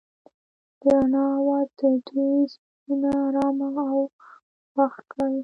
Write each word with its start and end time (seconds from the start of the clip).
د 0.79 0.83
رڼا 0.95 1.25
اواز 1.39 1.67
د 1.79 1.81
دوی 2.07 2.35
زړونه 2.53 3.09
ارامه 3.27 3.69
او 3.91 3.99
خوښ 4.73 4.93
کړل. 5.11 5.33